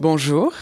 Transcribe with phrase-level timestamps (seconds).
[0.00, 0.54] Bonjour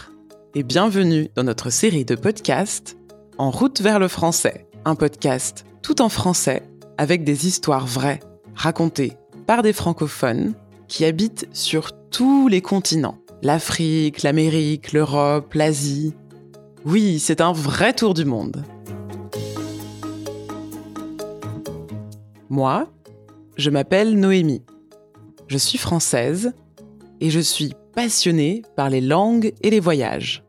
[0.53, 2.97] et bienvenue dans notre série de podcasts
[3.37, 6.63] En route vers le français, un podcast tout en français
[6.97, 8.19] avec des histoires vraies
[8.53, 9.13] racontées
[9.47, 10.55] par des francophones
[10.89, 13.17] qui habitent sur tous les continents.
[13.41, 16.13] L'Afrique, l'Amérique, l'Europe, l'Asie.
[16.83, 18.65] Oui, c'est un vrai tour du monde.
[22.49, 22.89] Moi,
[23.55, 24.65] je m'appelle Noémie.
[25.47, 26.51] Je suis française
[27.21, 30.43] et je suis passionnée par les langues et les voyages.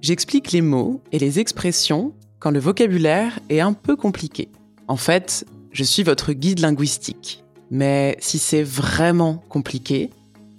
[0.00, 4.48] J'explique les mots et les expressions quand le vocabulaire est un peu compliqué.
[4.88, 7.44] En fait, je suis votre guide linguistique.
[7.70, 10.10] Mais si c'est vraiment compliqué,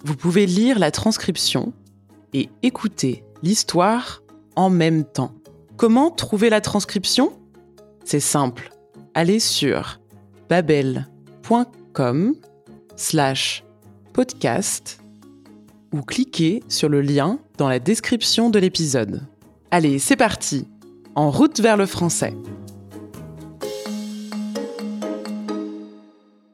[0.04, 1.72] vous pouvez lire la transcription
[2.32, 4.22] et écouter l'histoire
[4.56, 5.32] en même temps.
[5.76, 7.32] Comment trouver la transcription?
[8.04, 8.72] C'est simple.
[9.14, 10.00] Allez sur
[10.48, 12.34] babel.com
[12.96, 13.64] slash
[14.12, 15.03] podcast
[15.94, 19.22] ou cliquez sur le lien dans la description de l'épisode.
[19.70, 20.66] Allez, c'est parti
[21.14, 22.34] En route vers le français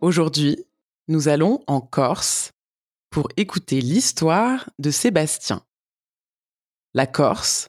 [0.02, 0.62] Aujourd'hui,
[1.08, 2.50] nous allons en Corse
[3.08, 5.64] pour écouter l'histoire de Sébastien.
[6.92, 7.69] La Corse,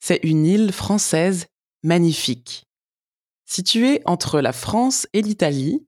[0.00, 1.48] c'est une île française
[1.82, 2.64] magnifique,
[3.44, 5.86] située entre la France et l'Italie,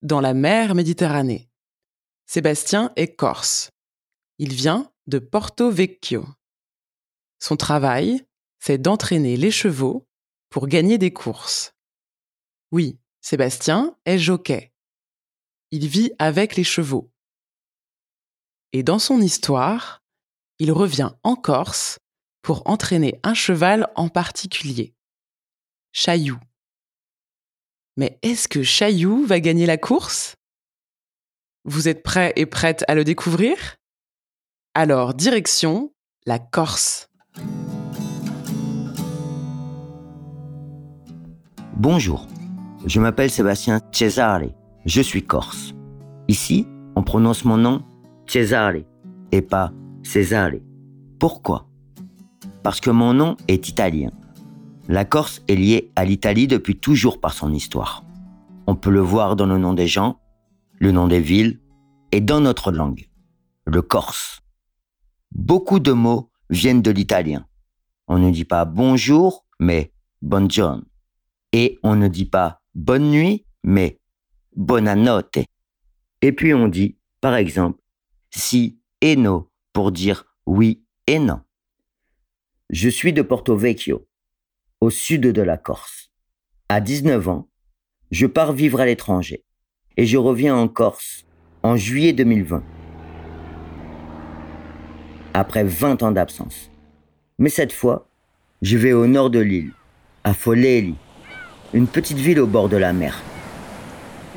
[0.00, 1.50] dans la mer Méditerranée.
[2.24, 3.70] Sébastien est corse.
[4.42, 6.24] Il vient de Porto Vecchio.
[7.40, 8.26] Son travail,
[8.58, 10.08] c'est d'entraîner les chevaux
[10.48, 11.74] pour gagner des courses.
[12.72, 14.72] Oui, Sébastien est jockey.
[15.72, 17.12] Il vit avec les chevaux.
[18.72, 20.02] Et dans son histoire,
[20.58, 21.98] il revient en Corse
[22.40, 24.94] pour entraîner un cheval en particulier,
[25.92, 26.40] Chaillou.
[27.98, 30.34] Mais est-ce que Chaillou va gagner la course?
[31.64, 33.76] Vous êtes prêts et prêtes à le découvrir?
[34.74, 35.92] Alors, direction
[36.26, 37.08] la Corse.
[41.76, 42.28] Bonjour,
[42.86, 44.50] je m'appelle Sébastien Cesare,
[44.84, 45.74] je suis corse.
[46.28, 47.82] Ici, on prononce mon nom
[48.26, 48.82] Cesare
[49.32, 49.72] et pas
[50.02, 50.60] Cesare.
[51.18, 51.66] Pourquoi?
[52.62, 54.10] Parce que mon nom est italien.
[54.88, 58.04] La Corse est liée à l'Italie depuis toujours par son histoire.
[58.66, 60.20] On peut le voir dans le nom des gens,
[60.78, 61.60] le nom des villes
[62.12, 63.08] et dans notre langue,
[63.64, 64.39] le corse.
[65.32, 67.46] Beaucoup de mots viennent de l'italien.
[68.08, 69.92] On ne dit pas bonjour, mais
[70.22, 70.82] buongiorno.
[71.52, 74.00] Et on ne dit pas bonne nuit, mais
[74.56, 75.38] buonanotte.
[76.22, 77.80] Et puis on dit, par exemple,
[78.30, 81.40] si et no pour dire oui et non.
[82.68, 84.08] Je suis de Porto Vecchio,
[84.80, 86.12] au sud de la Corse.
[86.68, 87.48] À 19 ans,
[88.10, 89.44] je pars vivre à l'étranger
[89.96, 91.24] et je reviens en Corse
[91.62, 92.62] en juillet 2020
[95.34, 96.70] après 20 ans d'absence.
[97.38, 98.08] Mais cette fois,
[98.62, 99.72] je vais au nord de l'île,
[100.24, 100.94] à Foleli,
[101.72, 103.22] une petite ville au bord de la mer.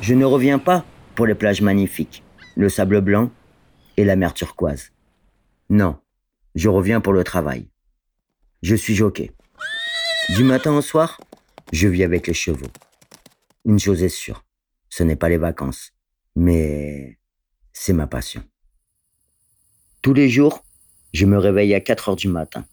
[0.00, 0.84] Je ne reviens pas
[1.14, 2.22] pour les plages magnifiques,
[2.56, 3.30] le sable blanc
[3.96, 4.92] et la mer turquoise.
[5.70, 5.98] Non,
[6.54, 7.68] je reviens pour le travail.
[8.62, 9.32] Je suis jockey.
[10.36, 11.20] Du matin au soir,
[11.72, 12.70] je vis avec les chevaux.
[13.64, 14.44] Une chose est sûre,
[14.88, 15.92] ce n'est pas les vacances,
[16.36, 17.18] mais
[17.72, 18.42] c'est ma passion.
[20.02, 20.62] Tous les jours,
[21.14, 22.66] je me réveille à 4 heures du matin.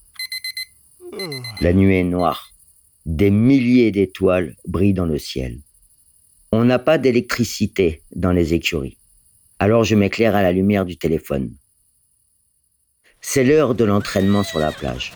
[1.62, 2.52] La nuit est noire.
[3.06, 5.60] Des milliers d'étoiles brillent dans le ciel.
[6.52, 8.98] On n'a pas d'électricité dans les écuries.
[9.60, 11.54] Alors je m'éclaire à la lumière du téléphone.
[13.22, 15.14] C'est l'heure de l'entraînement sur la plage.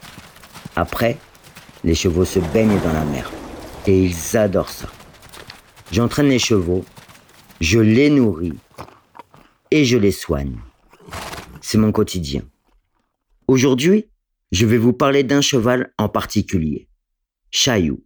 [0.75, 1.17] Après,
[1.83, 3.31] les chevaux se baignent dans la mer.
[3.87, 4.89] Et ils adorent ça.
[5.91, 6.85] J'entraîne les chevaux,
[7.59, 8.53] je les nourris
[9.71, 10.57] et je les soigne.
[11.61, 12.43] C'est mon quotidien.
[13.47, 14.09] Aujourd'hui,
[14.51, 16.89] je vais vous parler d'un cheval en particulier,
[17.51, 18.03] Chaillou.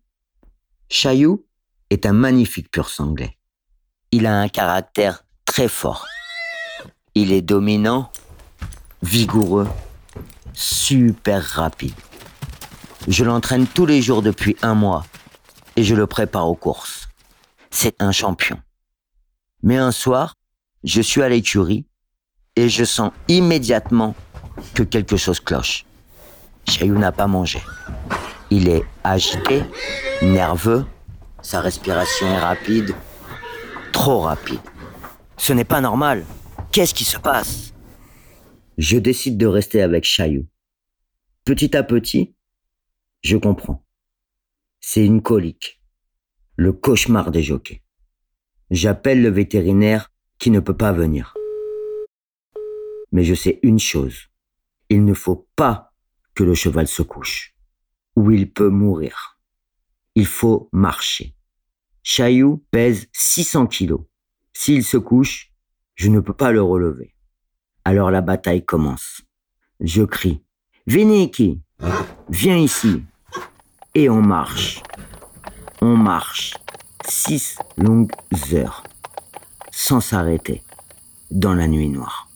[0.89, 1.45] Chaillou
[1.89, 3.37] est un magnifique pur sanglais.
[4.11, 6.05] Il a un caractère très fort.
[7.15, 8.11] Il est dominant,
[9.01, 9.69] vigoureux,
[10.53, 11.95] super rapide.
[13.07, 15.05] Je l'entraîne tous les jours depuis un mois
[15.77, 17.07] et je le prépare aux courses.
[17.71, 18.59] C'est un champion.
[19.63, 20.35] Mais un soir,
[20.83, 21.85] je suis à l'écurie
[22.57, 24.15] et je sens immédiatement
[24.73, 25.85] que quelque chose cloche.
[26.67, 27.59] Chaillou n'a pas mangé.
[28.51, 29.63] Il est agité,
[30.21, 30.85] nerveux,
[31.41, 32.95] sa respiration est rapide,
[33.91, 34.59] trop rapide.
[35.37, 36.25] Ce n'est pas normal.
[36.71, 37.73] Qu'est-ce qui se passe?
[38.77, 40.47] Je décide de rester avec Chaillou.
[41.45, 42.35] Petit à petit,
[43.21, 43.83] je comprends.
[44.79, 45.81] C'est une colique.
[46.55, 47.81] Le cauchemar des jockeys.
[48.69, 51.35] J'appelle le vétérinaire qui ne peut pas venir.
[53.11, 54.29] Mais je sais une chose
[54.89, 55.93] Il ne faut pas
[56.33, 57.55] que le cheval se couche,
[58.15, 59.39] ou il peut mourir.
[60.15, 61.35] Il faut marcher.
[62.01, 64.01] Chaillou pèse 600 kilos.
[64.53, 65.53] S'il se couche,
[65.95, 67.13] je ne peux pas le relever.
[67.85, 69.21] Alors la bataille commence.
[69.79, 70.43] Je crie.
[70.87, 71.61] Viniki,
[72.29, 73.03] viens ici.
[73.95, 74.81] Et on marche.
[75.81, 76.55] On marche.
[77.07, 78.11] Six longues
[78.53, 78.83] heures.
[79.71, 80.63] Sans s'arrêter.
[81.31, 82.28] Dans la nuit noire.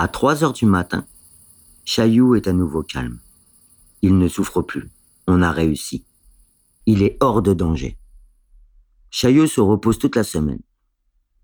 [0.00, 1.04] À 3 heures du matin,
[1.84, 3.18] Chaillou est à nouveau calme.
[4.00, 4.88] Il ne souffre plus.
[5.26, 6.06] On a réussi.
[6.86, 7.98] Il est hors de danger.
[9.10, 10.60] Chaillou se repose toute la semaine.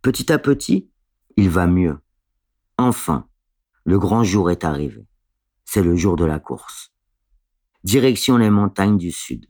[0.03, 0.89] Petit à petit,
[1.37, 1.99] il va mieux.
[2.79, 3.27] Enfin,
[3.83, 5.05] le grand jour est arrivé.
[5.65, 6.93] C'est le jour de la course.
[7.83, 9.49] Direction les montagnes du sud,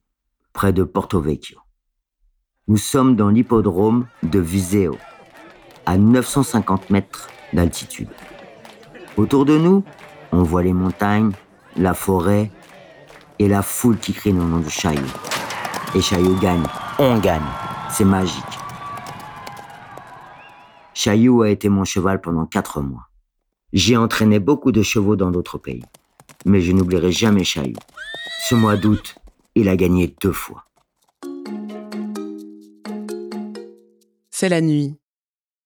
[0.54, 1.58] près de Porto Vecchio.
[2.68, 4.96] Nous sommes dans l'hippodrome de Viseo,
[5.84, 8.08] à 950 mètres d'altitude.
[9.16, 9.84] Autour de nous,
[10.32, 11.30] on voit les montagnes,
[11.76, 12.50] la forêt
[13.38, 15.00] et la foule qui crie le nom de Chaillot.
[15.94, 16.64] Et Chaillot gagne.
[16.98, 17.46] On gagne.
[17.90, 18.42] C'est magique.
[20.94, 23.08] Chaillot a été mon cheval pendant quatre mois.
[23.72, 25.84] J'ai entraîné beaucoup de chevaux dans d'autres pays.
[26.44, 27.78] Mais je n'oublierai jamais Chaillot.
[28.48, 29.14] Ce mois d'août,
[29.54, 30.64] il a gagné deux fois.
[34.30, 34.98] C'est la nuit.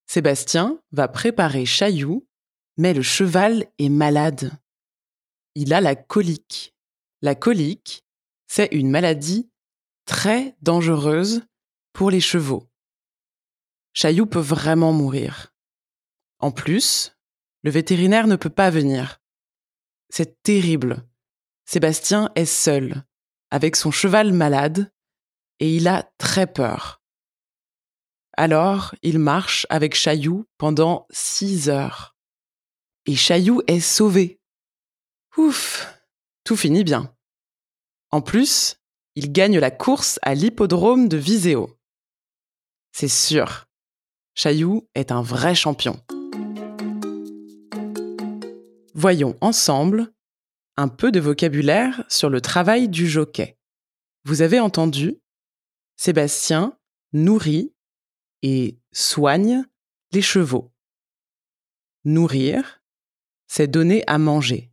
[0.06, 2.27] Sébastien va préparer Chaillou,
[2.79, 4.53] mais le cheval est malade.
[5.55, 6.75] Il a la colique.
[7.21, 8.05] La colique,
[8.47, 9.51] c'est une maladie
[10.07, 11.43] très dangereuse
[11.93, 12.71] pour les chevaux.
[13.93, 15.53] Chaillou peut vraiment mourir.
[16.39, 17.17] En plus,
[17.63, 19.21] le vétérinaire ne peut pas venir.
[20.09, 21.05] C'est terrible.
[21.65, 23.05] Sébastien est seul,
[23.51, 24.93] avec son cheval malade,
[25.59, 27.03] et il a très peur.
[28.37, 32.18] Alors, il marche avec Chaillou pendant six heures.
[33.09, 34.39] Et Chaillou est sauvé.
[35.39, 35.99] Ouf,
[36.45, 37.17] tout finit bien.
[38.11, 38.83] En plus,
[39.15, 41.81] il gagne la course à l'hippodrome de Viseo.
[42.93, 43.67] C'est sûr,
[44.35, 46.05] Chaillou est un vrai champion.
[48.93, 50.13] Voyons ensemble
[50.77, 53.57] un peu de vocabulaire sur le travail du jockey.
[54.25, 55.17] Vous avez entendu
[55.97, 56.79] Sébastien
[57.15, 57.73] nourrit
[58.43, 59.65] et soigne
[60.13, 60.71] les chevaux.
[62.05, 62.78] Nourrir,
[63.49, 64.71] c'est donner à manger.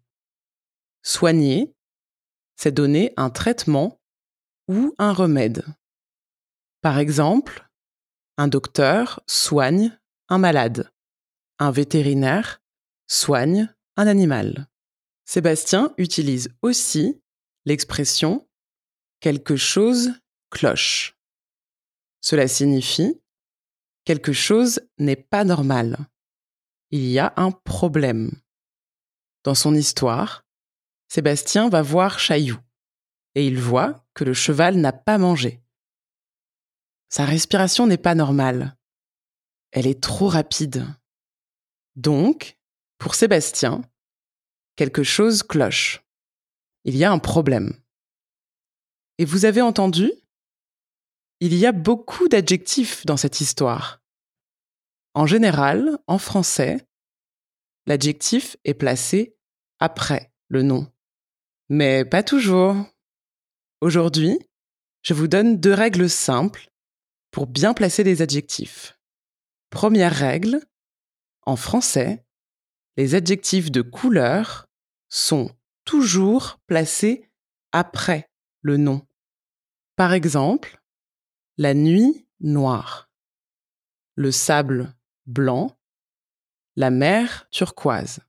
[1.02, 1.74] Soigner,
[2.56, 4.00] c'est donner un traitement
[4.68, 5.66] ou un remède.
[6.82, 7.68] Par exemple,
[8.38, 9.98] un docteur soigne
[10.30, 10.92] un malade.
[11.58, 12.62] Un vétérinaire
[13.08, 14.68] soigne un animal.
[15.26, 17.22] Sébastien utilise aussi
[17.66, 18.48] l'expression
[19.20, 20.12] quelque chose
[20.50, 21.18] cloche.
[22.22, 23.22] Cela signifie
[24.04, 25.98] quelque chose n'est pas normal.
[26.92, 28.32] Il y a un problème.
[29.46, 30.44] Dans son histoire,
[31.08, 32.58] Sébastien va voir Chaillou
[33.36, 35.62] et il voit que le cheval n'a pas mangé.
[37.10, 38.76] Sa respiration n'est pas normale.
[39.72, 40.88] Elle est trop rapide.
[41.96, 42.58] Donc,
[42.98, 43.84] pour Sébastien,
[44.78, 46.04] quelque chose cloche.
[46.84, 47.80] Il y a un problème.
[49.20, 50.12] Et vous avez entendu?
[51.40, 54.02] Il y a beaucoup d'adjectifs dans cette histoire.
[55.14, 56.88] En général, en français,
[57.86, 59.35] l'adjectif est placé
[59.86, 60.92] après le nom.
[61.70, 62.76] Mais pas toujours.
[63.82, 64.40] Aujourd'hui,
[65.04, 66.70] je vous donne deux règles simples
[67.30, 69.00] pour bien placer les adjectifs.
[69.70, 70.60] Première règle,
[71.44, 72.26] en français,
[72.98, 74.68] les adjectifs de couleur
[75.10, 75.52] sont
[75.84, 77.30] toujours placés
[77.72, 78.28] après
[78.62, 79.06] le nom.
[79.96, 80.82] Par exemple,
[81.58, 83.12] la nuit noire,
[84.16, 84.96] le sable
[85.28, 85.78] blanc,
[86.76, 88.22] la mer turquoise.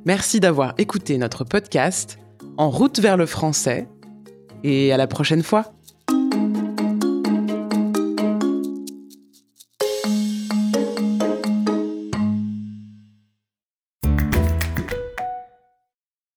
[0.07, 2.19] Merci d'avoir écouté notre podcast
[2.57, 3.87] En route vers le français
[4.65, 5.76] et à la prochaine fois.